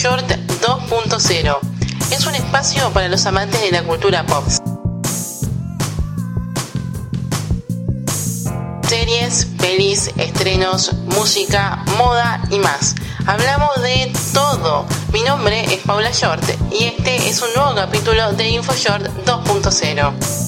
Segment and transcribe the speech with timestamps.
[0.00, 0.30] InfoShort
[0.62, 1.58] 2.0.
[2.10, 4.44] Es un espacio para los amantes de la cultura pop.
[8.88, 12.94] Series, pelis, estrenos, música, moda y más.
[13.26, 14.86] Hablamos de todo.
[15.12, 20.39] Mi nombre es Paula Short y este es un nuevo capítulo de InfoShort 2.0.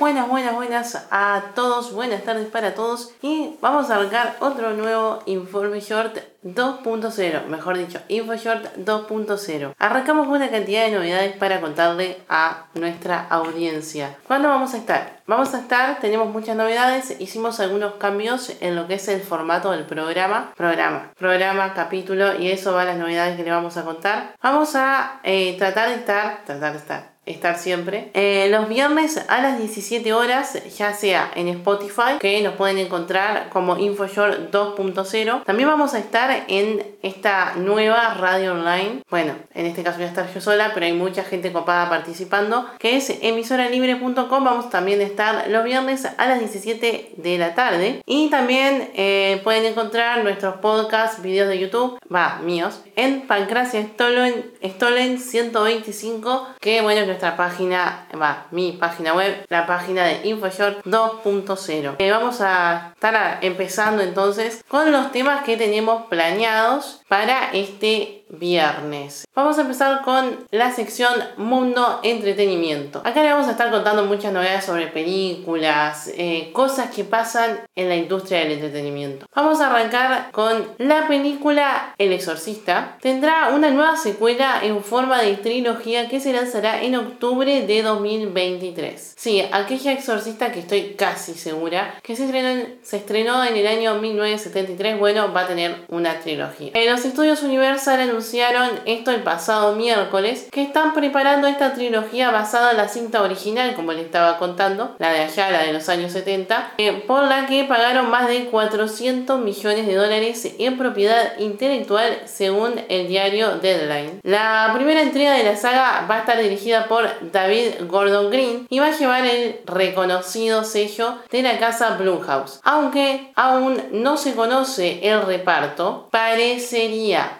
[0.00, 5.18] Buenas, buenas, buenas a todos, buenas tardes para todos y vamos a arrancar otro nuevo
[5.26, 9.74] Informe Short 2.0, mejor dicho, InfoShort 2.0.
[9.78, 14.16] Arrancamos una cantidad de novedades para contarle a nuestra audiencia.
[14.26, 15.20] ¿Cuándo vamos a estar?
[15.26, 19.70] Vamos a estar, tenemos muchas novedades, hicimos algunos cambios en lo que es el formato
[19.70, 23.84] del programa, programa, programa, capítulo y eso va a las novedades que le vamos a
[23.84, 24.34] contar.
[24.42, 28.10] Vamos a eh, tratar de estar, tratar de estar, estar siempre.
[28.14, 33.48] Eh, los viernes a las 17 horas, ya sea en Spotify, que nos pueden encontrar
[33.50, 35.44] como InfoShort 2.0.
[35.44, 39.02] También vamos a estar en esta nueva radio online.
[39.10, 42.66] Bueno, en este caso voy a estar yo sola, pero hay mucha gente copada participando,
[42.78, 44.44] que es emisoralibre.com.
[44.44, 48.02] Vamos también a estar los viernes a las 17 de la tarde.
[48.06, 54.52] Y también eh, pueden encontrar nuestros podcasts, videos de YouTube, va, míos, en Pancracia Stolen,
[54.64, 61.96] Stolen 125, que bueno, nuestra página, va, mi página web, la página de InfoShort 2.0.
[61.98, 69.26] Eh, vamos a estar empezando entonces con los temas que tenemos planeados para este viernes.
[69.34, 73.00] Vamos a empezar con la sección Mundo Entretenimiento.
[73.04, 77.88] Acá le vamos a estar contando muchas novedades sobre películas, eh, cosas que pasan en
[77.88, 79.26] la industria del entretenimiento.
[79.34, 82.98] Vamos a arrancar con la película El Exorcista.
[83.00, 89.14] Tendrá una nueva secuela en forma de trilogía que se lanzará en octubre de 2023.
[89.16, 93.66] Sí, aquella exorcista que estoy casi segura que se estrenó en, se estrenó en el
[93.66, 96.72] año 1973, bueno, va a tener una trilogía.
[96.74, 102.72] En los estudios Universal anunciaron esto el pasado miércoles, que están preparando esta trilogía basada
[102.72, 106.12] en la cinta original, como les estaba contando, la de allá, la de los años
[106.12, 112.18] 70, eh, por la que pagaron más de 400 millones de dólares en propiedad intelectual
[112.26, 114.20] según el diario Deadline.
[114.22, 118.80] La primera entrega de la saga va a estar dirigida por David Gordon Green y
[118.80, 122.60] va a llevar el reconocido sello de la casa Blumhouse.
[122.64, 127.38] Aunque aún no se conoce el reparto, parecería,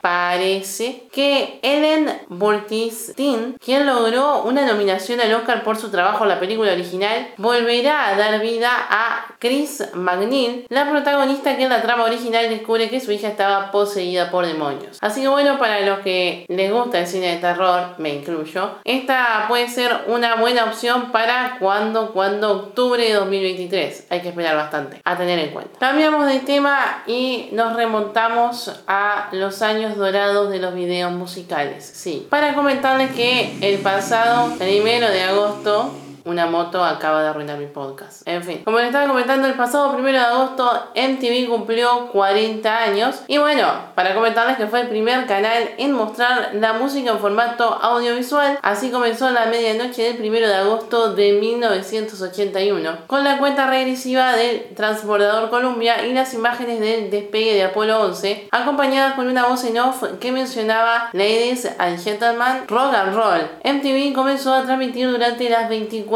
[1.13, 6.73] que Ellen Burstyn, quien logró una nominación al Oscar por su trabajo en la película
[6.73, 12.51] original, volverá a dar vida a Chris McNeil, la protagonista que en la trama original
[12.51, 14.99] descubre que su hija estaba poseída por demonios.
[15.01, 19.47] Así que bueno, para los que les gusta el cine de terror, me incluyo, esta
[19.49, 24.09] puede ser una buena opción para cuando, cuando octubre de 2023.
[24.11, 25.78] Hay que esperar bastante, a tener en cuenta.
[25.78, 31.91] Cambiamos de tema y nos remontamos a los años dorados de los videos musicales.
[31.95, 35.95] Sí, para comentarles que el pasado primero de agosto
[36.25, 38.27] una moto acaba de arruinar mi podcast.
[38.27, 43.23] En fin, como les estaba comentando, el pasado primero de agosto MTV cumplió 40 años.
[43.27, 47.65] Y bueno, para comentarles que fue el primer canal en mostrar la música en formato
[47.65, 48.59] audiovisual.
[48.63, 54.75] Así comenzó la medianoche del primero de agosto de 1981, con la cuenta regresiva del
[54.75, 59.79] transbordador Columbia y las imágenes del despegue de Apolo 11, acompañadas con una voz en
[59.79, 63.49] off que mencionaba Ladies and Gentlemen, Rock and Roll.
[63.65, 66.09] MTV comenzó a transmitir durante las 24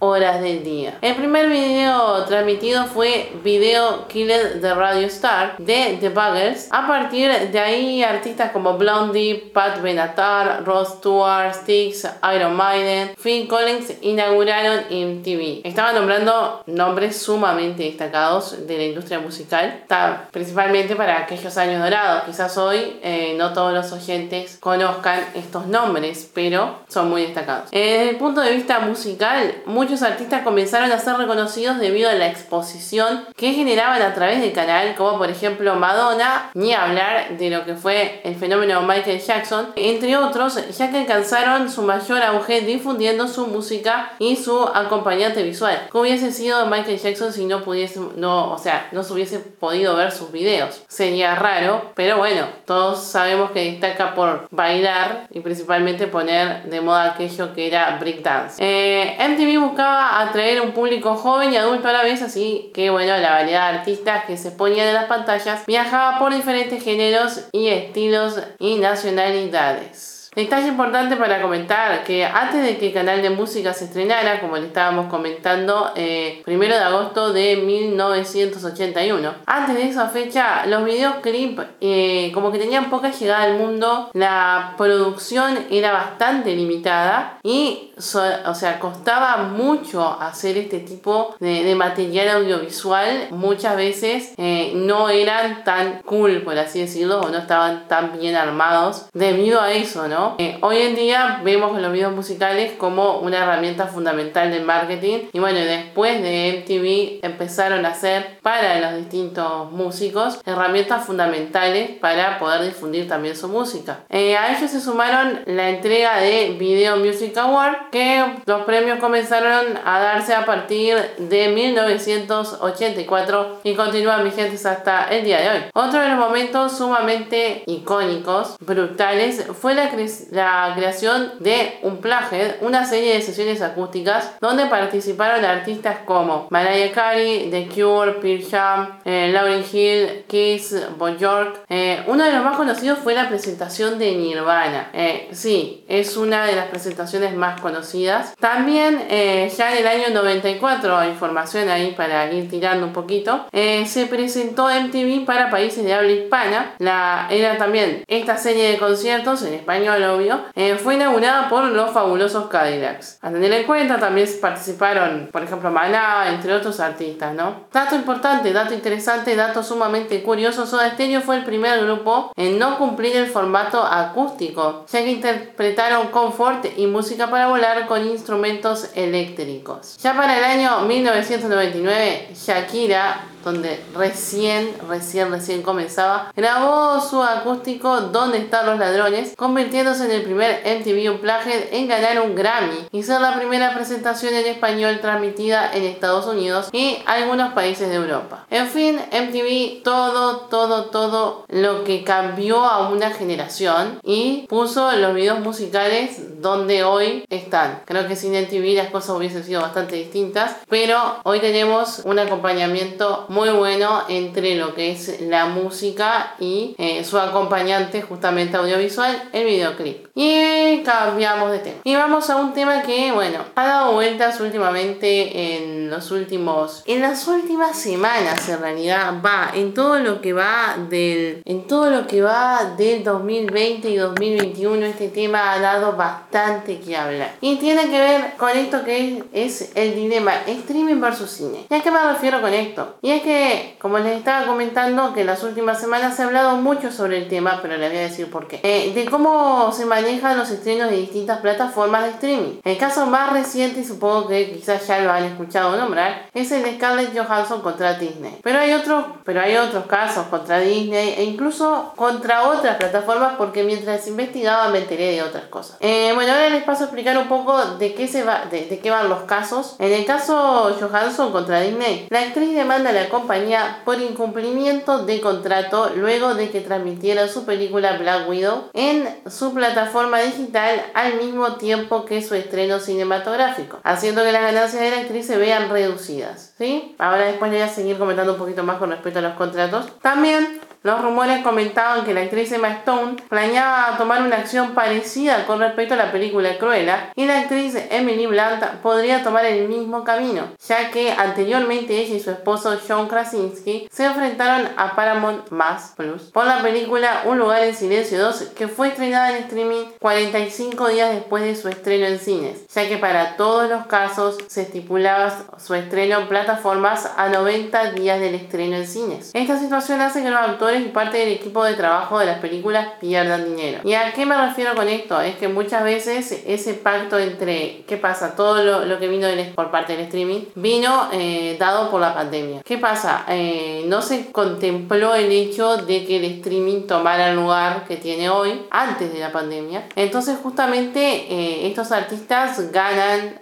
[0.00, 0.98] horas del día.
[1.00, 6.68] El primer video transmitido fue Video Killed de Radio Star de The Buggers.
[6.70, 13.48] A partir de ahí, artistas como Blondie, Pat Benatar, Ross Stewart, Styx, Iron Maiden, Phil
[13.48, 15.62] Collins inauguraron MTV.
[15.64, 19.84] Estaban nombrando nombres sumamente destacados de la industria musical,
[20.30, 22.24] principalmente para aquellos años dorados.
[22.24, 27.70] Quizás hoy eh, no todos los oyentes conozcan estos nombres, pero son muy destacados.
[27.70, 29.29] Desde el punto de vista musical,
[29.66, 34.52] muchos artistas comenzaron a ser reconocidos debido a la exposición que generaban a través del
[34.52, 39.72] canal, como por ejemplo Madonna, ni hablar de lo que fue el fenómeno Michael Jackson,
[39.76, 45.88] entre otros, ya que alcanzaron su mayor auge difundiendo su música y su acompañante visual.
[45.90, 49.96] ¿Cómo hubiese sido Michael Jackson si no pudiese, no, o sea, no se hubiese podido
[49.96, 50.82] ver sus videos?
[50.88, 57.12] Sería raro, pero bueno, todos sabemos que destaca por bailar y principalmente poner de moda
[57.12, 58.56] aquello que era breakdance.
[58.58, 63.14] Eh, MTV buscaba atraer un público joven y adulto a la vez, así que bueno,
[63.18, 67.68] la variedad de artistas que se ponían en las pantallas viajaba por diferentes géneros y
[67.68, 70.09] estilos y nacionalidades.
[70.36, 74.56] Detalle importante para comentar que antes de que el canal de música se estrenara, como
[74.56, 81.64] le estábamos comentando, eh, primero de agosto de 1981, antes de esa fecha los videoclips
[81.80, 88.54] eh, como que tenían poca llegada al mundo, la producción era bastante limitada y, o
[88.54, 96.02] sea, costaba mucho hacer este tipo de, material audiovisual, muchas veces eh, no eran tan
[96.02, 99.06] cool, por así decirlo, o no estaban tan bien armados.
[99.12, 100.19] Debido a eso, ¿no?
[100.38, 105.38] Eh, hoy en día vemos los videos musicales como una herramienta fundamental del marketing y
[105.38, 112.64] bueno, después de MTV empezaron a ser para los distintos músicos herramientas fundamentales para poder
[112.64, 114.00] difundir también su música.
[114.08, 119.78] Eh, a ellos se sumaron la entrega de Video Music Award, que los premios comenzaron
[119.84, 125.58] a darse a partir de 1984 y continúan vigentes hasta el día de hoy.
[125.74, 129.90] Otro de los momentos sumamente icónicos, brutales, fue la,
[130.30, 137.50] la creación de Unplugged, una serie de sesiones acústicas donde participaron artistas como Mariah Carey,
[137.50, 141.60] The Cure, Pearl Jam, eh, Lauryn Hill, Kiss, Bon York.
[141.68, 144.90] Eh, uno de los más conocidos fue la presentación de Nirvana.
[144.92, 148.34] Eh, sí, es una de las presentaciones más conocidas.
[148.38, 154.68] También ya en el año 94, información ahí para ir tirando un poquito, se presentó
[154.68, 156.74] MTV para países de habla hispana.
[156.78, 160.40] La, era también esta serie de conciertos en español, obvio,
[160.82, 163.18] fue inaugurada por los fabulosos Cadillacs.
[163.22, 167.66] A tener en cuenta también participaron, por ejemplo, Maná, entre otros artistas, ¿no?
[167.72, 172.78] Dato importante, dato interesante, dato sumamente curioso, Soda Stereo fue el primer grupo en no
[172.78, 179.96] cumplir el formato acústico, ya que interpretaron confort y música para volar con instrumentos eléctricos.
[179.98, 188.38] Ya para el año 1999, Shakira donde recién, recién, recién comenzaba, grabó su acústico Donde
[188.38, 193.20] están los ladrones, convirtiéndose en el primer MTV Unplugged en ganar un Grammy y ser
[193.20, 198.46] la primera presentación en español transmitida en Estados Unidos y algunos países de Europa.
[198.50, 205.14] En fin, MTV todo, todo, todo lo que cambió a una generación y puso los
[205.14, 207.82] videos musicales donde hoy están.
[207.84, 213.26] Creo que sin MTV las cosas hubiesen sido bastante distintas, pero hoy tenemos un acompañamiento
[213.30, 219.46] muy bueno entre lo que es la música y eh, su acompañante justamente audiovisual, el
[219.46, 220.08] videoclip.
[220.16, 221.76] Y cambiamos de tema.
[221.84, 227.02] Y vamos a un tema que, bueno, ha dado vueltas últimamente en los últimos, en
[227.02, 232.08] las últimas semanas en realidad, va, en todo lo que va del, en todo lo
[232.08, 237.36] que va del 2020 y 2021, este tema ha dado bastante que hablar.
[237.40, 241.66] Y tiene que ver con esto que es, el dilema streaming versus cine.
[241.70, 242.96] ¿Y a qué me refiero con esto?
[243.02, 246.90] Y que, como les estaba comentando, que en las últimas semanas se ha hablado mucho
[246.92, 248.60] sobre el tema, pero les voy a decir por qué.
[248.62, 252.60] Eh, de cómo se manejan los estrenos de distintas plataformas de streaming.
[252.64, 256.62] El caso más reciente, y supongo que quizás ya lo han escuchado nombrar, es el
[256.62, 258.38] de Scarlett Johansson contra Disney.
[258.42, 263.62] Pero hay otros, pero hay otros casos contra Disney e incluso contra otras plataformas porque
[263.64, 265.76] mientras investigaba me enteré de otras cosas.
[265.80, 268.78] Eh, bueno, ahora les paso a explicar un poco de qué se va, de, de
[268.78, 269.76] qué van los casos.
[269.78, 275.92] En el caso Johansson contra Disney, la actriz demanda la compañía por incumplimiento de contrato
[275.96, 282.04] luego de que transmitiera su película Black Widow en su plataforma digital al mismo tiempo
[282.04, 286.54] que su estreno cinematográfico, haciendo que las ganancias de la actriz se vean reducidas.
[286.56, 286.94] ¿sí?
[286.98, 289.86] Ahora después voy a seguir comentando un poquito más con respecto a los contratos.
[290.00, 295.60] También los rumores comentaban que la actriz Emma Stone planeaba tomar una acción parecida con
[295.60, 300.48] respecto a la película Cruella y la actriz Emily Blunt podría tomar el mismo camino,
[300.66, 306.46] ya que anteriormente ella y su esposo John Krasinski se enfrentaron a Paramount Plus por
[306.46, 311.42] la película Un lugar en silencio 2 que fue estrenada en streaming 45 días después
[311.42, 316.20] de su estreno en cines, ya que para todos los casos se estipulaba su estreno
[316.20, 319.30] en plataformas a 90 días del estreno en cines.
[319.34, 322.88] Esta situación hace que los actores y parte del equipo de trabajo de las películas
[323.00, 323.80] pierdan dinero.
[323.84, 325.20] ¿Y a qué me refiero con esto?
[325.20, 328.36] Es que muchas veces ese pacto entre, ¿qué pasa?
[328.36, 332.62] Todo lo, que vino por parte del streaming vino eh, dado por la pandemia.
[332.64, 333.24] ¿Qué pasa?
[333.28, 338.28] Eh, no se contempló el hecho de que el streaming tomara el lugar que tiene
[338.28, 339.88] hoy antes de la pandemia.
[339.96, 343.40] Entonces justamente eh, estos artistas ganan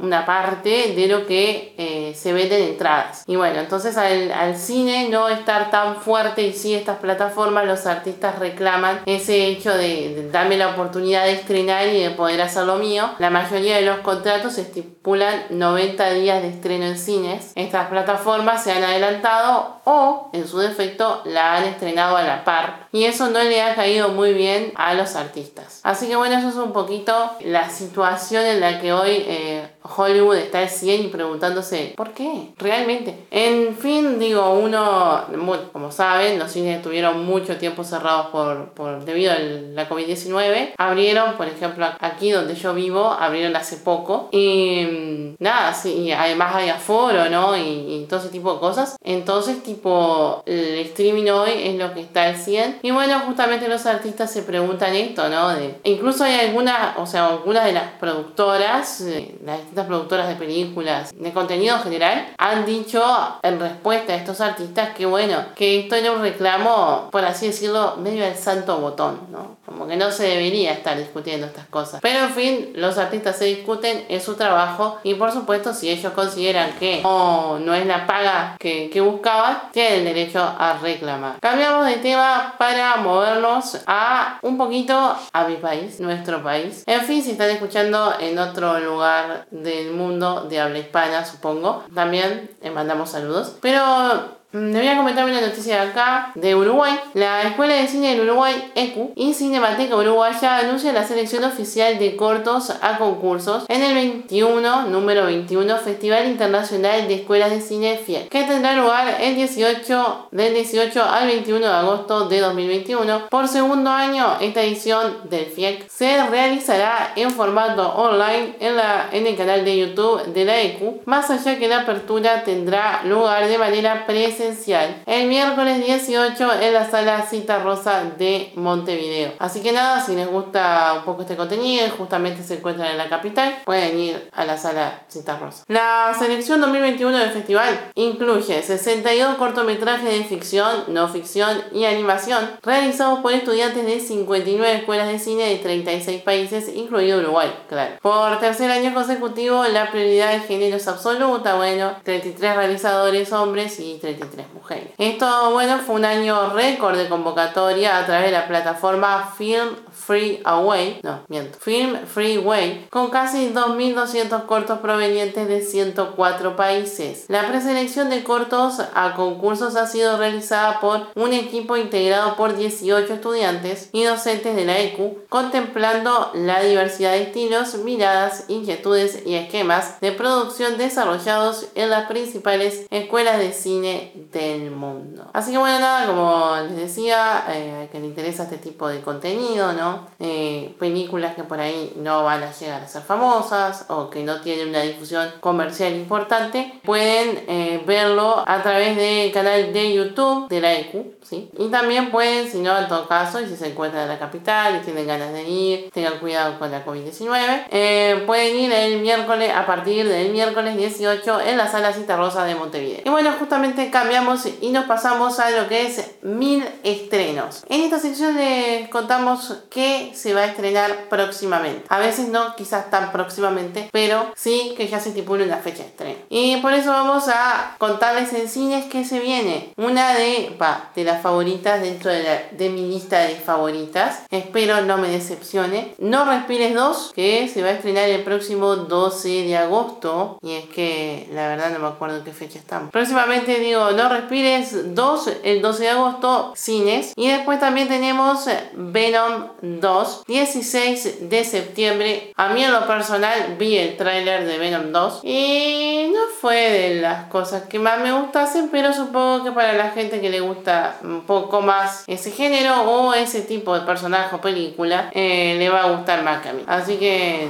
[0.00, 3.24] una parte de lo que eh, se venden entradas.
[3.26, 7.86] Y bueno, entonces al, al, cine no estar tan fuerte y sí estas plataformas, los
[7.86, 12.76] artistas reclaman ese hecho de, darme la oportunidad de estrenar y de poder hacer lo
[12.76, 13.10] mío.
[13.18, 17.52] La mayoría de los contratos estipulan 90 días de estreno en cines.
[17.54, 22.88] Estas plataformas se han adelantado o en su defecto la han estrenado a la par.
[22.92, 25.80] Y eso no le ha caído muy bien a los artistas.
[25.82, 30.36] Así que bueno, eso es un poquito la situación en la que hoy eh, Hollywood
[30.36, 32.50] está al 100 y preguntándose, ¿por qué?
[32.56, 33.26] Realmente.
[33.30, 35.24] En fin, digo, uno,
[35.72, 40.72] como saben, los cines estuvieron mucho tiempo cerrados por, por debido a la COVID-19.
[40.76, 44.28] Abrieron, por ejemplo, aquí donde yo vivo, abrieron hace poco.
[44.32, 47.56] Y mm, nada, sí, además hay aforo, ¿no?
[47.56, 48.96] Y, todo ese tipo de cosas.
[49.04, 52.80] Entonces, tipo, el streaming hoy es lo que está al 100.
[52.82, 55.50] Y bueno, justamente los artistas se preguntan esto, ¿no?
[55.50, 60.34] De, incluso hay algunas, o sea, algunas de las productoras, eh, las distintas productoras de
[60.34, 63.02] películas, de contenido en general, han dicho
[63.42, 67.96] en respuesta a estos artistas que bueno, que esto era un reclamo, por así decirlo,
[67.96, 69.56] medio al santo botón, ¿no?
[69.66, 72.00] Como que no se debería estar discutiendo estas cosas.
[72.00, 76.12] Pero en fin, los artistas se discuten, es su trabajo y por supuesto si ellos
[76.14, 81.38] consideran que no, no es la paga que, que buscaban, tienen derecho a reclamar.
[81.40, 86.84] Cambiamos de tema para movernos a un poquito a mi país, nuestro país.
[86.86, 92.50] En fin, si están escuchando en otro lugar del mundo de habla hispana, supongo, también
[92.62, 93.56] les mandamos saludos.
[93.60, 96.98] Pero le voy a comentar una noticia de acá, de Uruguay.
[97.14, 102.16] La Escuela de Cine del Uruguay, ECU, y Cinemateca Uruguaya anuncia la selección oficial de
[102.16, 108.28] cortos a concursos en el 21, número 21, Festival Internacional de Escuelas de Cine FIEC,
[108.28, 113.28] que tendrá lugar el 18, del 18 al 21 de agosto de 2021.
[113.28, 119.28] Por segundo año, esta edición del FIEC se realizará en formato online en, la, en
[119.28, 123.56] el canal de YouTube de la ECU, más allá que la apertura tendrá lugar de
[123.56, 129.34] manera presencial el miércoles 18 en la sala Cita Rosa de Montevideo.
[129.38, 133.10] Así que nada, si les gusta un poco este contenido, justamente se encuentran en la
[133.10, 135.64] capital, pueden ir a la sala Cita Rosa.
[135.68, 143.18] La selección 2021 del festival incluye 62 cortometrajes de ficción, no ficción y animación realizados
[143.20, 147.96] por estudiantes de 59 escuelas de cine de 36 países, incluido Uruguay, claro.
[148.00, 153.98] Por tercer año consecutivo, la prioridad de género es absoluta, bueno, 33 realizadores hombres y
[153.98, 154.88] 33 mujeres.
[154.98, 160.40] Esto, bueno, fue un año récord de convocatoria a través de la plataforma Film Free
[160.44, 167.26] Away, no, miento, Film Freeway, con casi 2.200 cortos provenientes de 104 países.
[167.28, 173.12] La preselección de cortos a concursos ha sido realizada por un equipo integrado por 18
[173.14, 180.00] estudiantes y docentes de la ECU, contemplando la diversidad de estilos, miradas, inquietudes y esquemas
[180.00, 185.28] de producción desarrollados en las principales escuelas de cine del mundo.
[185.32, 189.72] Así que bueno, nada, como les decía, eh, que le interesa este tipo de contenido,
[189.72, 190.06] ¿no?
[190.18, 194.40] Eh, películas que por ahí no van a llegar a ser famosas o que no
[194.40, 200.60] tienen una difusión comercial importante, pueden eh, verlo a través del canal de YouTube de
[200.60, 201.50] la EQ, ¿sí?
[201.58, 204.76] Y también pueden, si no, en todo caso, y si se encuentran en la capital
[204.76, 209.66] y tienen ganas de ir, tengan cuidado con la COVID-19, pueden ir el miércoles, a
[209.66, 213.00] partir del miércoles 18 en la sala Cita Rosa de Montevideo.
[213.04, 217.62] Y bueno, justamente cambiamos y nos pasamos a lo que es mil estrenos.
[217.68, 221.84] En esta sección les contamos que se va a estrenar próximamente.
[221.88, 225.90] A veces no, quizás tan próximamente, pero sí que ya se estipula una fecha de
[225.90, 226.18] estreno.
[226.28, 229.72] Y por eso vamos a contarles en cines que se viene.
[229.76, 230.58] Una de,
[230.96, 234.24] de las favoritas dentro de, la, de mi lista de favoritas.
[234.32, 235.94] Espero no me decepcione.
[235.98, 240.40] No Respires 2, que se va a estrenar el próximo 12 de agosto.
[240.42, 242.90] Y es que la verdad no me acuerdo qué fecha estamos.
[242.90, 247.12] Próximamente digo, no Respires 2, el 12 de agosto, cines.
[247.16, 252.32] Y después también tenemos Venom 2, 16 de septiembre.
[252.36, 257.00] A mí en lo personal vi el tráiler de Venom 2 y no fue de
[257.00, 260.96] las cosas que más me gustasen, pero supongo que para la gente que le gusta
[261.02, 265.82] un poco más ese género o ese tipo de personaje o película, eh, le va
[265.82, 266.62] a gustar más que a mí.
[266.66, 267.48] Así que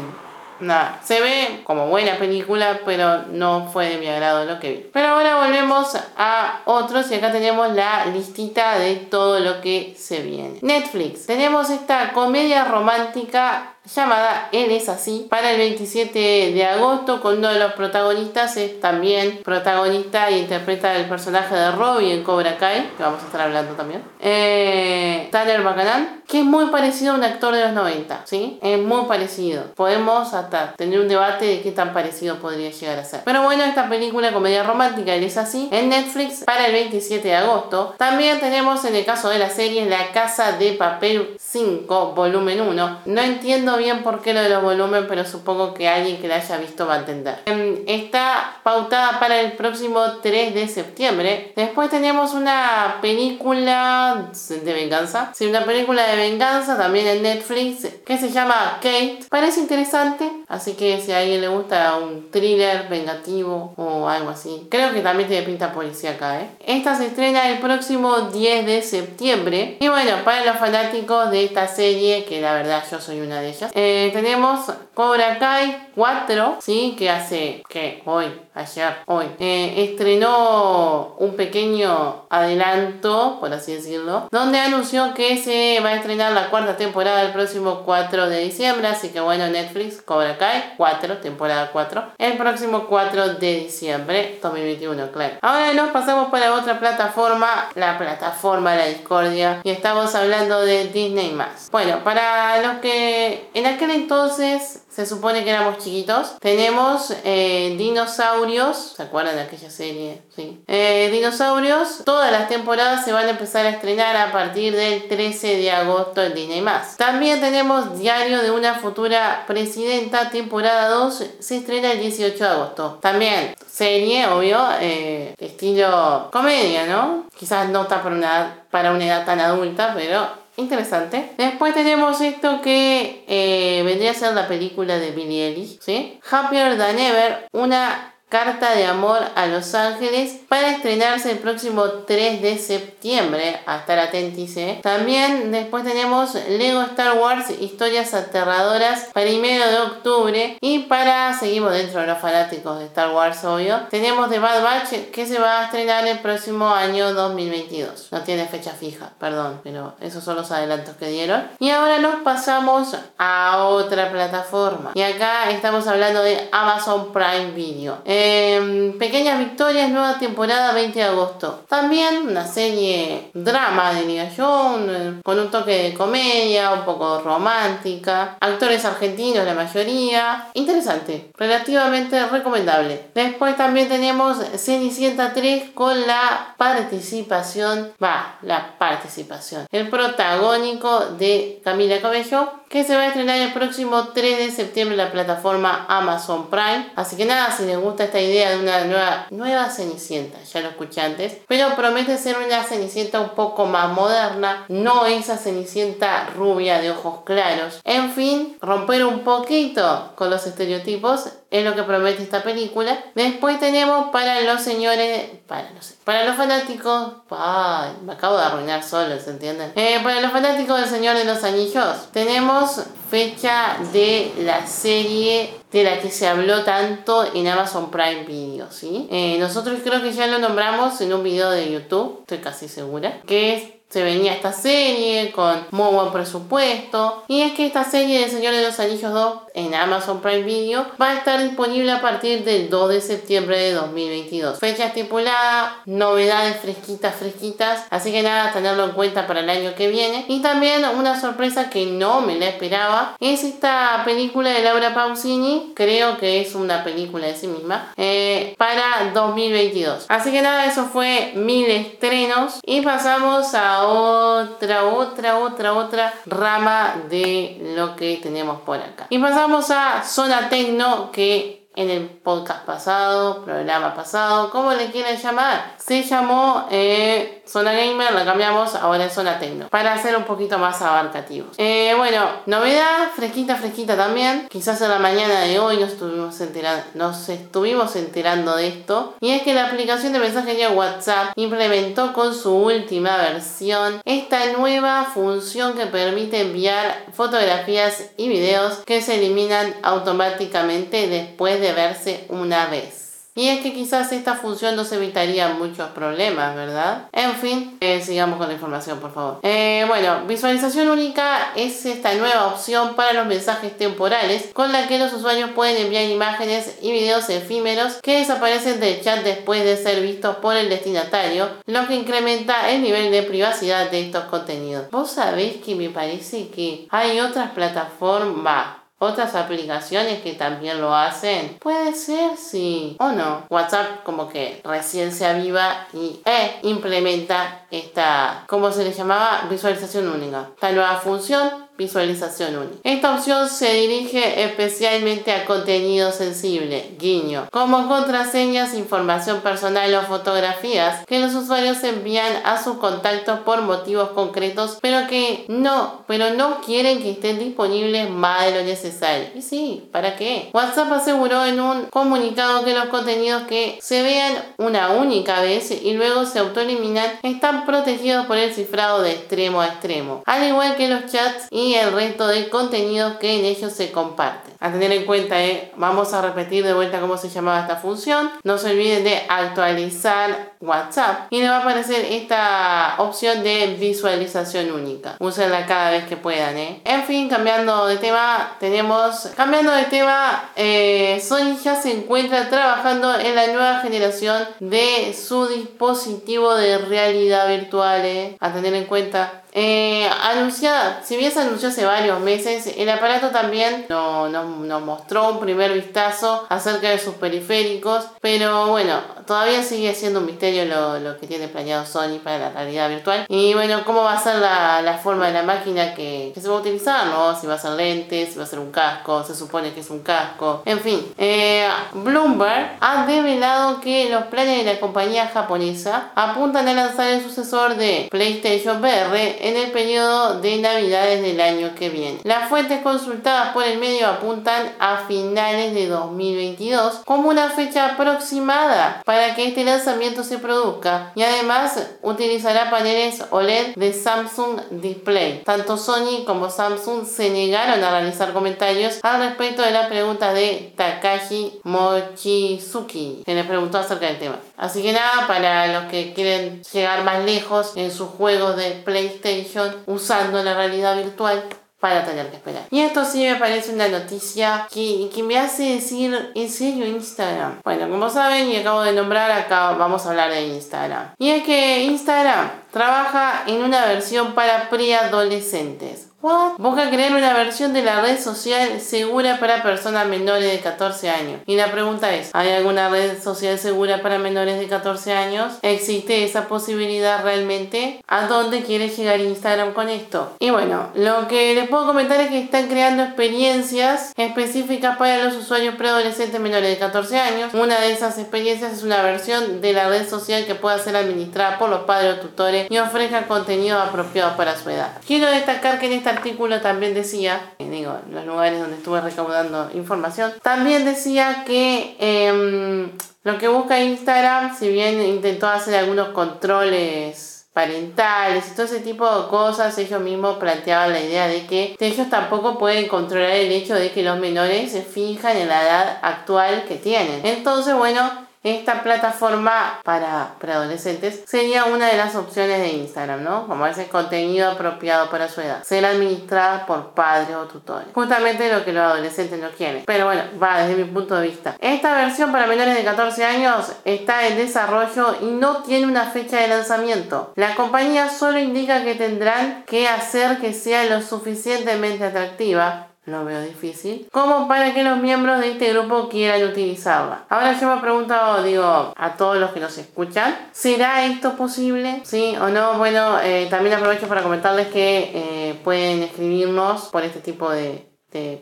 [0.61, 4.91] nada, se ve como buena película, pero no fue de mi agrado lo que vi.
[4.93, 10.21] Pero ahora volvemos a otros y acá tenemos la listita de todo lo que se
[10.21, 10.59] viene.
[10.63, 16.19] Netflix, tenemos esta comedia romántica llamada Él es así para el 27
[16.53, 21.71] de agosto con uno de los protagonistas es también protagonista e interpreta el personaje de
[21.73, 24.03] Robbie en Cobra Kai que vamos a estar hablando también.
[24.21, 28.59] Eh, Tyler Bacanan que es muy parecido a un actor de los 90 ¿sí?
[28.63, 29.65] es muy parecido.
[29.75, 33.23] Podemos hasta tener un debate de qué tan parecido podría llegar a ser.
[33.25, 37.35] Pero bueno esta película comedia romántica Él es así en Netflix para el 27 de
[37.35, 37.95] agosto.
[37.97, 43.01] También tenemos en el caso de la serie La Casa de Papel 5 volumen 1
[43.07, 46.37] no entiendo bien por qué lo de los volúmenes, pero supongo que alguien que la
[46.37, 47.39] haya visto va a entender.
[47.47, 51.53] Em, está pautada para el próximo 3 de septiembre.
[51.57, 55.33] Después tenemos una película de venganza.
[55.35, 59.21] Sí, una película de venganza también en Netflix que se llama Kate.
[59.29, 64.67] Parece interesante, así que si a alguien le gusta un thriller vengativo o algo así.
[64.71, 66.49] Creo que también tiene pinta policíaca, ¿eh?
[66.67, 69.79] Esta se estrena el próximo 10 de septiembre.
[69.81, 73.49] Y bueno, para los fanáticos de esta serie, que la verdad yo soy una de
[73.49, 74.61] ellas, eh, tenemos
[75.01, 76.95] Cobra Kai 4, ¿sí?
[76.99, 84.59] Que hace, que hoy, ayer, hoy, eh, estrenó un pequeño adelanto, por así decirlo, donde
[84.59, 89.09] anunció que se va a estrenar la cuarta temporada el próximo 4 de diciembre, así
[89.09, 95.37] que bueno, Netflix, Cobra Kai 4, temporada 4, el próximo 4 de diciembre 2021, claro.
[95.41, 100.89] Ahora nos pasamos para otra plataforma, la plataforma de la discordia, y estamos hablando de
[100.89, 101.35] Disney+.
[101.71, 106.37] Bueno, para los que en aquel entonces se supone que éramos chiquitos.
[106.41, 108.95] Tenemos eh, dinosaurios.
[108.97, 110.23] ¿Se acuerdan de aquella serie?
[110.35, 110.63] Sí.
[110.67, 112.03] Eh, dinosaurios.
[112.05, 116.23] Todas las temporadas se van a empezar a estrenar a partir del 13 de agosto
[116.23, 116.65] en Disney+.
[116.97, 120.31] También tenemos Diario de una futura presidenta.
[120.31, 122.99] Temporada 2 se estrena el 18 de agosto.
[123.01, 127.25] También serie, obvio, eh, estilo comedia, ¿no?
[127.39, 131.33] Quizás no está para una, para una edad tan adulta, pero interesante.
[131.37, 136.21] Después tenemos esto que eh, vendría a ser la película de Billy Ellis, ¿sí?
[136.31, 142.41] Happier Than Ever, una Carta de Amor a Los Ángeles para estrenarse el próximo 3
[142.41, 143.59] de septiembre.
[143.67, 144.79] Hasta la aténtice.
[144.85, 150.57] También después tenemos Lego Star Wars Historias Aterradoras para el medio de octubre.
[150.61, 153.81] Y para, seguimos dentro de los fanáticos de Star Wars, obvio.
[153.91, 158.13] Tenemos The Bad Batch que se va a estrenar el próximo año 2022.
[158.13, 161.49] No tiene fecha fija, perdón, pero esos son los adelantos que dieron.
[161.59, 164.93] Y ahora nos pasamos a otra plataforma.
[164.95, 167.99] Y acá estamos hablando de Amazon Prime Video.
[168.23, 171.65] Em, Pequeñas Victorias, nueva temporada 20 de agosto.
[171.67, 174.77] También una serie drama, diría yo,
[175.25, 178.37] con un toque de comedia, un poco romántica.
[178.39, 180.49] Actores argentinos, la mayoría.
[180.53, 183.07] Interesante, relativamente recomendable.
[183.15, 192.03] Después también tenemos Cenicienta 3 con la participación, va, la participación, el protagónico de Camila
[192.03, 196.49] Cabello que se va a estrenar el próximo 3 de septiembre en la plataforma Amazon
[196.51, 196.93] Prime.
[196.95, 200.71] Así que nada, si les gusta esta idea de una nueva, nueva Cenicienta, ya lo
[200.71, 206.81] escuché antes, pero promete ser una Cenicienta un poco más moderna, no esa Cenicienta rubia
[206.81, 207.81] de ojos claros.
[207.85, 212.97] En fin, romper un poquito con los estereotipos es lo que promete esta película.
[213.15, 218.83] Después tenemos para los señores, para los, para los fanáticos, ay, me acabo de arruinar
[218.83, 219.73] solo, ¿se entienden?
[219.75, 225.85] Eh, para los fanáticos del Señor de los Anillos, tenemos fecha de la serie de
[225.85, 229.09] la que se habló tanto en Amazon Prime Video, ¿sí?
[229.11, 233.21] Eh, nosotros creo que ya lo nombramos en un video de YouTube, estoy casi segura,
[233.27, 237.25] que es se venía esta serie con muy buen presupuesto.
[237.27, 240.87] Y es que esta serie de Señor de los Anillos 2 en Amazon Prime Video
[241.01, 244.61] va a estar disponible a partir del 2 de septiembre de 2022.
[244.61, 247.85] Fecha estipulada, novedades fresquitas, fresquitas.
[247.91, 250.25] Así que nada, tenerlo en cuenta para el año que viene.
[250.29, 255.73] Y también una sorpresa que no me la esperaba es esta película de Laura Pausini.
[255.75, 257.93] Creo que es una película de sí misma.
[257.97, 260.07] Eh, para 2022.
[260.09, 262.61] Así que nada, eso fue mil estrenos.
[262.65, 269.07] Y pasamos a otra, otra, otra, otra rama de lo que tenemos por acá.
[269.11, 275.17] Y pasamos a Zona Tecno, que en el podcast pasado, programa pasado, como le quieren
[275.17, 280.25] llamar, se llamó eh, Zona Gamer la cambiamos ahora en Zona Tecno para ser un
[280.25, 281.55] poquito más abarcativos.
[281.57, 284.47] Eh, bueno, novedad fresquita, fresquita también.
[284.49, 289.15] Quizás en la mañana de hoy nos estuvimos, enterando, nos estuvimos enterando de esto.
[289.21, 295.07] Y es que la aplicación de mensajería WhatsApp implementó con su última versión esta nueva
[295.13, 302.67] función que permite enviar fotografías y videos que se eliminan automáticamente después de verse una
[302.67, 303.11] vez.
[303.35, 307.09] Y es que quizás esta función nos evitaría muchos problemas, ¿verdad?
[307.13, 309.39] En fin, eh, sigamos con la información, por favor.
[309.43, 314.99] Eh, bueno, visualización única es esta nueva opción para los mensajes temporales con la que
[314.99, 320.03] los usuarios pueden enviar imágenes y videos efímeros que desaparecen del chat después de ser
[320.03, 324.91] vistos por el destinatario, lo que incrementa el nivel de privacidad de estos contenidos.
[324.91, 331.57] Vos sabés que me parece que hay otras plataformas otras aplicaciones que también lo hacen.
[331.59, 332.97] Puede ser, sí.
[333.01, 333.45] O no.
[333.49, 339.47] WhatsApp como que recién se aviva y e implementa esta, ¿cómo se le llamaba?
[339.51, 340.51] Visualización única.
[340.55, 342.77] Esta nueva función visualización única.
[342.85, 351.07] Esta opción se dirige especialmente a contenido sensible, guiño, como contraseñas, información personal o fotografías
[351.07, 356.61] que los usuarios envían a sus contactos por motivos concretos, pero que no, pero no
[356.61, 359.29] quieren que estén disponibles más de lo necesario.
[359.35, 360.51] Y sí, ¿para qué?
[360.53, 365.95] WhatsApp aseguró en un comunicado que los contenidos que se vean una única vez y
[365.95, 370.89] luego se autoeliminan están protegidos por el cifrado de extremo a extremo, al igual que
[370.89, 374.55] los chats y el resto de contenidos que en ellos se comparten.
[374.61, 378.31] A tener en cuenta, eh, vamos a repetir de vuelta cómo se llamaba esta función.
[378.45, 384.71] No se olviden de actualizar WhatsApp y le va a aparecer esta opción de visualización
[384.73, 385.17] única.
[385.19, 386.57] Úsenla cada vez que puedan.
[386.59, 386.83] ¿eh?
[386.85, 393.19] En fin, cambiando de tema, tenemos, cambiando de tema, eh, Sony ya se encuentra trabajando
[393.19, 398.05] en la nueva generación de su dispositivo de realidad virtual.
[398.05, 398.37] ¿eh?
[398.41, 403.31] A tener en cuenta eh, anunciada, si bien se anunció hace varios meses, el aparato
[403.31, 409.95] también nos no, mostró un primer vistazo acerca de sus periféricos, pero bueno, todavía sigue
[409.95, 413.27] siendo un misterio lo, que tiene planeado Sony para la realidad virtual.
[413.29, 416.61] Y bueno, cómo va a ser la, forma de la máquina que, se va a
[416.61, 417.39] utilizar, ¿no?
[417.39, 419.91] Si va a ser lentes, si va a ser un casco, se supone que es
[419.91, 421.13] un casco, en fin.
[421.19, 427.23] Eh, Bloomberg ha develado que los planes de la compañía japonesa apuntan a lanzar el
[427.23, 432.21] sucesor de PlayStation VR en el periodo de Navidades del año que viene.
[432.25, 439.03] Las fuentes consultadas por el medio apuntan a finales de 2022 como una fecha aproximada
[439.05, 445.43] para que este lanzamiento se produzca y además utilizará paneles OLED de Samsung Display.
[445.45, 450.73] Tanto Sony como Samsung se negaron a realizar comentarios al respecto de la pregunta de
[450.77, 454.37] Takashi Mochizuki, que le preguntó acerca del tema.
[454.61, 459.75] Así que nada, para los que quieren llegar más lejos en sus juegos de PlayStation,
[459.87, 461.43] usando la realidad virtual
[461.81, 462.65] para tener que esperar.
[462.71, 467.61] Y esto sí me parece una noticia que, que, me hace decir, ¿en serio Instagram?
[467.65, 471.15] Bueno, como saben y acabo de nombrar, acá vamos a hablar de Instagram.
[471.19, 476.10] Y es que Instagram trabaja en una versión para preadolescentes.
[476.23, 476.59] What?
[476.59, 481.41] Busca crear una versión de la red social segura para personas menores de 14 años.
[481.47, 485.55] Y la pregunta es, ¿hay alguna red social segura para menores de 14 años?
[485.63, 488.03] ¿Existe esa posibilidad realmente?
[488.07, 490.37] ¿A dónde quiere llegar Instagram con esto?
[490.39, 495.37] Y bueno, lo que les puedo comentar es que están creando experiencias específicas para los
[495.37, 497.55] usuarios preadolescentes menores de 14 años.
[497.55, 501.59] Una de esas experiencias es una versión de la red social que pueda ser administrada
[501.59, 504.99] por los padres o tutores y ofrezca contenido apropiado para su edad.
[505.07, 510.33] Quiero destacar que en esta artículo también decía, digo, los lugares donde estuve recaudando información,
[510.43, 512.91] también decía que em,
[513.23, 519.05] lo que busca Instagram, si bien intentó hacer algunos controles parentales y todo ese tipo
[519.05, 523.75] de cosas, ellos mismos planteaban la idea de que ellos tampoco pueden controlar el hecho
[523.75, 527.27] de que los menores se fijan en la edad actual que tienen.
[527.27, 533.47] Entonces, bueno, esta plataforma para preadolescentes sería una de las opciones de Instagram, ¿no?
[533.47, 535.63] Como ese contenido apropiado para su edad.
[535.63, 537.89] Ser administrada por padres o tutores.
[537.93, 539.85] Justamente lo que los adolescentes no quieren.
[539.85, 541.57] Pero bueno, va desde mi punto de vista.
[541.61, 546.41] Esta versión para menores de 14 años está en desarrollo y no tiene una fecha
[546.41, 547.33] de lanzamiento.
[547.37, 553.41] La compañía solo indica que tendrán que hacer que sea lo suficientemente atractiva lo veo
[553.43, 557.25] difícil, como para que los miembros de este grupo quieran utilizarla.
[557.29, 562.01] Ahora yo me pregunto, digo, a todos los que nos escuchan, ¿será esto posible?
[562.05, 562.79] ¿Sí o no?
[562.79, 567.89] Bueno, eh, también aprovecho para comentarles que eh, pueden escribirnos por este tipo de,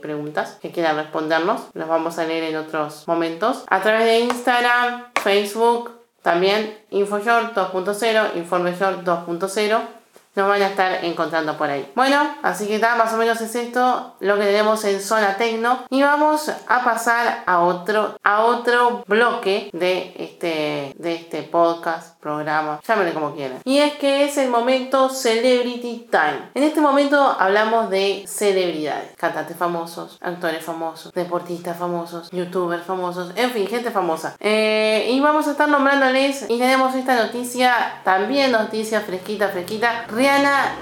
[0.01, 1.61] preguntas que quieran respondernos.
[1.75, 3.65] Los vamos a leer en otros momentos.
[3.69, 5.91] A través de Instagram, Facebook,
[6.23, 9.98] también InfoShort 2.0, InformeShort 2.0
[10.39, 11.91] nos van a estar encontrando por ahí.
[11.97, 15.81] Bueno, así que está, más o menos es esto lo que tenemos en zona tecno
[15.91, 22.81] y vamos a pasar a otro a otro bloque de este de este podcast, programa,
[22.87, 23.59] llámenle como quieran.
[23.65, 26.51] Y es que es el momento Celebrity Time.
[26.55, 33.51] En este momento hablamos de celebridades, cantantes famosos, actores famosos, deportistas famosos, youtubers famosos, en
[33.51, 34.37] fin, gente famosa.
[34.39, 40.05] Eh, y vamos a estar nombrándoles y tenemos esta noticia, también noticia fresquita, fresquita.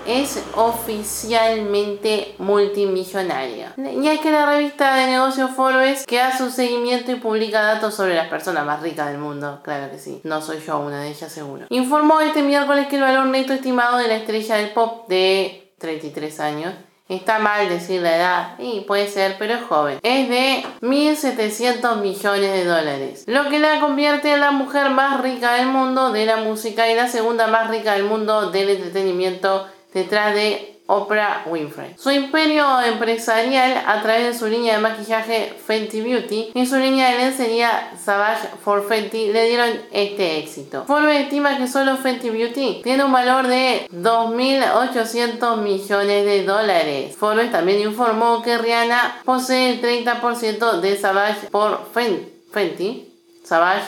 [0.07, 3.75] Es oficialmente multimillonaria.
[3.77, 7.95] Y es que la revista de negocios Forbes que hace un seguimiento y publica datos
[7.95, 11.11] sobre las personas más ricas del mundo, claro que sí, no soy yo una de
[11.11, 11.67] ellas seguro.
[11.69, 16.41] Informó este miércoles que el valor neto estimado de la estrella del pop de 33
[16.41, 16.75] años
[17.09, 20.01] Está mal decir la edad, y puede ser, pero es joven.
[20.03, 25.55] Es de 1.700 millones de dólares, lo que la convierte en la mujer más rica
[25.55, 30.35] del mundo de la música y la segunda más rica del mundo del entretenimiento detrás
[30.35, 31.95] de Oprah Winfrey.
[31.99, 37.11] Su imperio empresarial a través de su línea de maquillaje Fenty Beauty y su línea
[37.11, 40.85] de lencería Savage for Fenty le dieron este éxito.
[40.85, 47.17] Forbes estima que solo Fenty Beauty tiene un valor de 2.800 millones de dólares.
[47.17, 53.13] Forbes también informó que Rihanna posee el 30% de Savage por Fenty,
[53.45, 53.87] Savage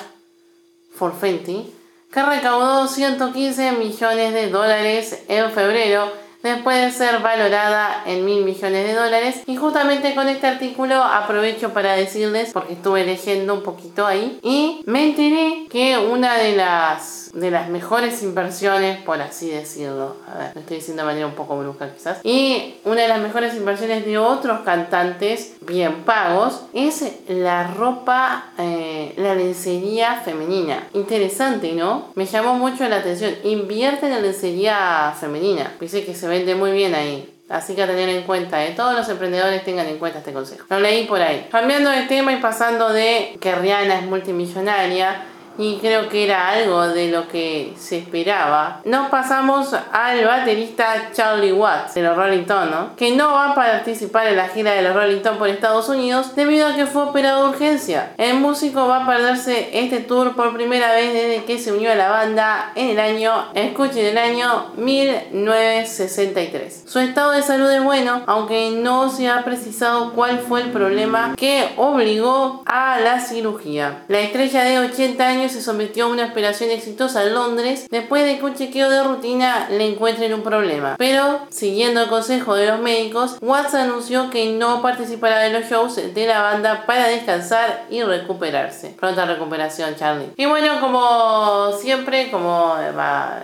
[0.95, 1.73] for Fenty,
[2.13, 8.87] que recaudó 115 millones de dólares en febrero después de ser valorada en mil millones
[8.87, 9.43] de dólares.
[9.47, 14.83] Y justamente con este artículo aprovecho para decirles, porque estuve leyendo un poquito ahí, y
[14.87, 20.51] me enteré que una de las de las mejores inversiones, por así decirlo, a ver,
[20.55, 24.05] lo estoy diciendo de manera un poco brusca quizás, y una de las mejores inversiones
[24.07, 30.89] de otros cantantes bien pagos es la ropa, eh, la lencería femenina.
[30.95, 32.09] Interesante, ¿no?
[32.15, 33.35] Me llamó mucho la atención.
[33.45, 35.75] Invierte en la lencería femenina.
[35.81, 37.35] Dice que se muy bien ahí.
[37.49, 38.75] Así que a tener en cuenta, ¿eh?
[38.77, 40.67] todos los emprendedores tengan en cuenta este consejo.
[40.69, 41.49] Lo leí por ahí.
[41.51, 45.23] Cambiando de tema y pasando de que Rihanna es multimillonaria
[45.59, 48.81] y creo que era algo de lo que se esperaba.
[48.85, 54.29] Nos pasamos al baterista Charlie Watts de los Rolling Stones, que no va a participar
[54.29, 57.43] en la gira de los Rolling Stones por Estados Unidos debido a que fue operado
[57.43, 58.13] de urgencia.
[58.17, 61.97] El músico va a perderse este tour por primera vez desde que se unió a
[61.97, 66.85] la banda en el año, escuchen, el año 1963.
[66.87, 71.35] Su estado de salud es bueno, aunque no se ha precisado cuál fue el problema
[71.37, 74.05] que obligó a la cirugía.
[74.07, 78.39] La estrella de 80 años se sometió a una operación exitosa en Londres después de
[78.39, 80.97] que un chequeo de rutina le encuentren un problema.
[80.99, 85.97] Pero, siguiendo el consejo de los médicos, Watts anunció que no participará de los shows
[85.97, 88.95] de la banda para descansar y recuperarse.
[88.99, 90.33] Pronta recuperación, Charlie.
[90.37, 92.75] Y bueno, como siempre, como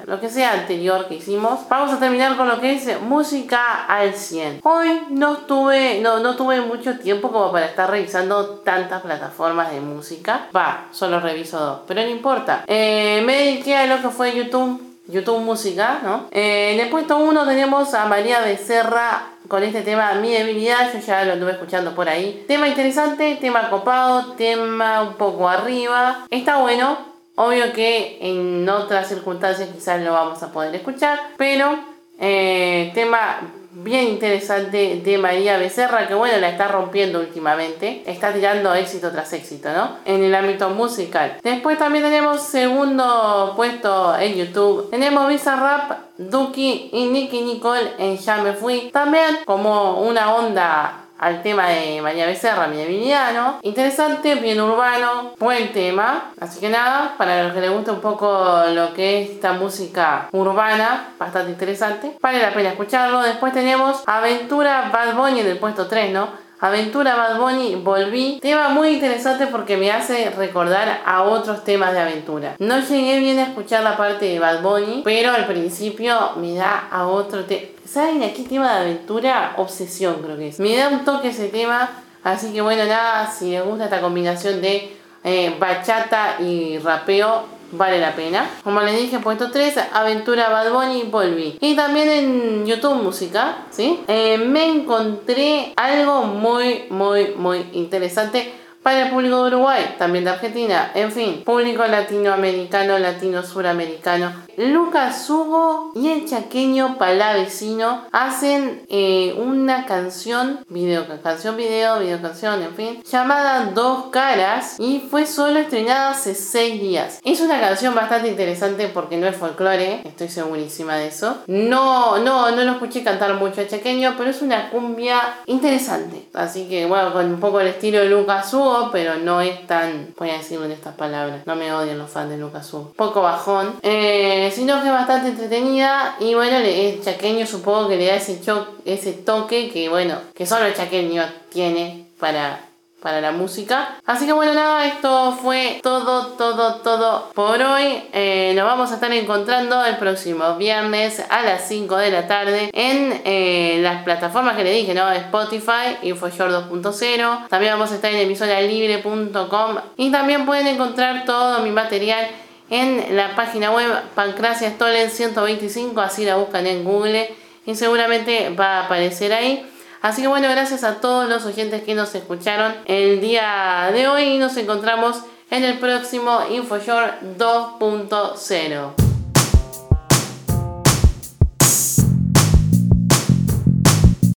[0.06, 4.14] lo que sea anterior que hicimos, vamos a terminar con lo que es música al
[4.14, 4.60] 100.
[4.62, 9.80] Hoy no estuve, no, no tuve mucho tiempo como para estar revisando tantas plataformas de
[9.80, 10.48] música.
[10.54, 12.64] Va, solo reviso dos no importa.
[12.66, 16.26] Eh, me dediqué a lo que fue YouTube, YouTube Música, ¿no?
[16.30, 21.00] Eh, en el puesto 1 tenemos a María Becerra con este tema Mi debilidad, yo
[21.00, 22.44] ya lo estuve escuchando por ahí.
[22.48, 26.26] Tema interesante, tema copado, tema un poco arriba.
[26.30, 26.98] Está bueno,
[27.36, 31.78] obvio que en otras circunstancias quizás lo vamos a poder escuchar, pero
[32.18, 33.40] eh, tema
[33.74, 38.02] bien interesante de María Becerra, que bueno, la está rompiendo últimamente.
[38.06, 39.98] Está tirando éxito tras éxito, ¿no?
[40.04, 41.38] En el ámbito musical.
[41.42, 44.90] Después también tenemos segundo puesto en YouTube.
[44.90, 48.90] Tenemos Visa Rap, Duki y Nicky Nicole en Ya Me Fui.
[48.92, 53.58] También como una onda al tema de María Becerra, mi debilidad, ¿no?
[53.62, 56.32] Interesante, bien urbano, buen tema.
[56.38, 60.28] Así que nada, para los que les gusta un poco lo que es esta música
[60.32, 63.22] urbana, bastante interesante, vale la pena escucharlo.
[63.22, 66.43] Después tenemos Aventura Bad Bunny en el puesto 3, ¿no?
[66.64, 68.38] Aventura Bad Bunny, volví.
[68.40, 72.56] Tema muy interesante porque me hace recordar a otros temas de aventura.
[72.58, 76.88] No llegué bien a escuchar la parte de Bad Bunny, pero al principio me da
[76.90, 77.66] a otro tema.
[77.84, 79.52] ¿Saben a qué tema de aventura?
[79.58, 80.58] Obsesión creo que es.
[80.58, 81.90] Me da un toque ese tema.
[82.22, 87.44] Así que bueno, nada, si les gusta esta combinación de eh, bachata y rapeo,
[87.76, 88.48] vale la pena.
[88.62, 91.58] Como les dije, puesto 3, Aventura Bad Bunny, volví.
[91.60, 94.00] Y también en YouTube Música, ¿sí?
[94.08, 100.30] Eh, me encontré algo muy, muy, muy interesante para el público de Uruguay, también de
[100.30, 104.44] Argentina, en fin, público latinoamericano, latino-suramericano.
[104.58, 112.62] Lucas Hugo y el chaqueño Palavecino hacen eh, una canción, video, canción, video, video, canción,
[112.62, 117.20] en fin, llamada Dos Caras y fue solo estrenada hace seis días.
[117.24, 121.38] Es una canción bastante interesante porque no es folclore, estoy segurísima de eso.
[121.46, 126.28] No, no, no lo escuché cantar mucho a chaqueño, pero es una cumbia interesante.
[126.34, 130.14] Así que bueno, con un poco el estilo de Lucas Hugo pero no es tan,
[130.18, 133.74] voy a decirlo en estas palabras, no me odian los fans de Lucas poco bajón,
[133.82, 138.40] eh, sino que es bastante entretenida y bueno, el chaqueño supongo que le da ese,
[138.84, 142.60] ese toque que bueno, que solo el chaqueño tiene para
[143.04, 143.98] para la música.
[144.06, 148.02] Así que bueno, nada, esto fue todo, todo, todo por hoy.
[148.14, 152.70] Eh, nos vamos a estar encontrando el próximo viernes a las 5 de la tarde
[152.72, 155.12] en eh, las plataformas que le dije, ¿no?
[155.12, 157.48] Spotify, InfoShort 2.0.
[157.48, 162.26] También vamos a estar en emisoralibre.com y también pueden encontrar todo mi material
[162.70, 167.34] en la página web Pancracia Stolen 125, así la buscan en Google
[167.66, 169.70] y seguramente va a aparecer ahí.
[170.04, 174.24] Así que bueno, gracias a todos los oyentes que nos escucharon el día de hoy
[174.34, 179.13] y nos encontramos en el próximo InfoShore 2.0.